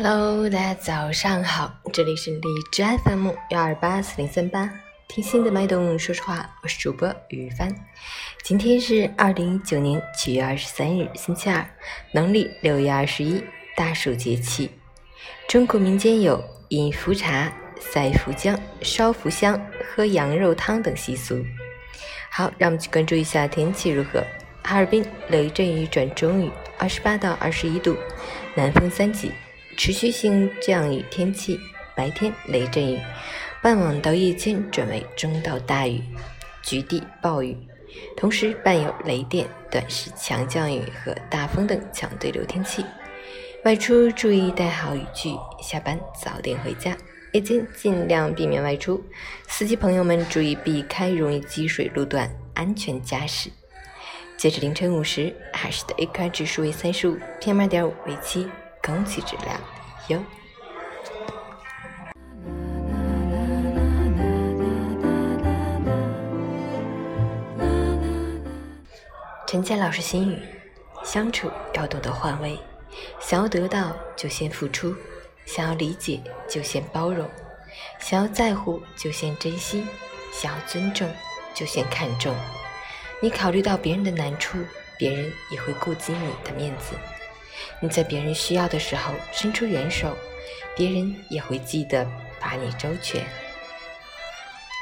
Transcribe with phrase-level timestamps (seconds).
[0.00, 4.70] Hello，大家早上好，这里是荔枝 FM 幺二八四零三八，
[5.08, 7.68] 听心的脉动说实话，我是主播雨帆。
[8.44, 11.68] 今天是二零一九年七月二十三日，星期二，
[12.12, 13.42] 农历六月二十一，
[13.76, 14.70] 大暑节气。
[15.48, 21.44] 中国民间有饮茯茶、赛茯姜、烧茯香、喝羊肉汤等习俗。
[22.30, 24.22] 好，让我们去关注一下天气如何。
[24.62, 27.96] 哈尔滨雷阵雨转中雨，二十八到二十一度，
[28.54, 29.32] 南风三级。
[29.78, 31.58] 持续性降雨天气，
[31.94, 32.98] 白天雷阵雨，
[33.62, 36.02] 傍晚到夜间转为中到大雨，
[36.64, 37.56] 局地暴雨，
[38.16, 42.84] 同时伴有雷电、短时强降雨和大风等强对流天气。
[43.64, 45.30] 外出注意带好雨具，
[45.62, 46.96] 下班早点回家，
[47.30, 49.00] 夜间尽量避免外出。
[49.46, 53.48] 司机朋友们注意避开容易积水路段，安全驾驶。
[54.36, 58.48] 截至凌晨五时，海市的 AQI 指数为三十五，PM 二点五为七。
[58.88, 59.60] 空气质量
[60.06, 60.18] 优。
[69.46, 70.42] 陈佳老师心语：
[71.04, 72.58] 相处要懂得换位，
[73.20, 74.96] 想要得到就先付出，
[75.44, 77.28] 想要理解就先包容，
[78.00, 79.84] 想要在乎就先珍惜，
[80.32, 81.06] 想要尊重
[81.52, 82.34] 就先看重。
[83.20, 84.56] 你考虑到别人的难处，
[84.96, 86.94] 别人也会顾及你的面子。
[87.80, 90.16] 你在别人需要的时候伸出援手，
[90.76, 92.06] 别人也会记得
[92.40, 93.24] 把你周全。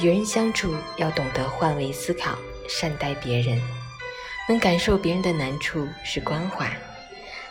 [0.00, 3.60] 与人相处要懂得换位思考，善待别人。
[4.48, 6.74] 能感受别人的难处是关怀，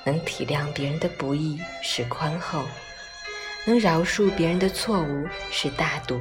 [0.03, 2.63] 能体谅别人的不易是宽厚，
[3.65, 6.19] 能饶恕别人的错误是大度。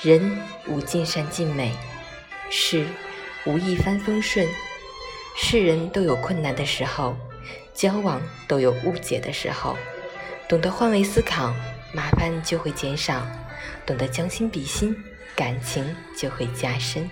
[0.00, 1.72] 人无尽善尽美，
[2.50, 2.86] 事
[3.44, 4.46] 无一帆风顺，
[5.40, 7.16] 世人都有困难的时候。
[7.72, 9.78] 交往都有误解的时候，
[10.48, 11.54] 懂得换位思考，
[11.94, 13.22] 麻烦就会减少；
[13.86, 14.92] 懂得将心比心，
[15.36, 17.08] 感情就会加深。